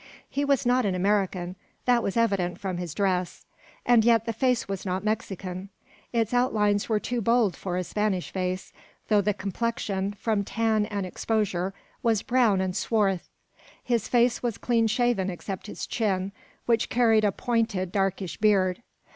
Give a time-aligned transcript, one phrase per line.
[0.27, 1.55] He was not an American;
[1.85, 3.45] that was evident from his dress;
[3.85, 5.69] and yet the face was not Mexican.
[6.11, 8.73] Its outlines were too bold for a Spanish face,
[9.09, 13.29] though the complexion, from tan and exposure, was brown and swarth.
[13.83, 16.31] His face was clean shaven except his chin,
[16.65, 18.81] which carried a pointed, darkish beard.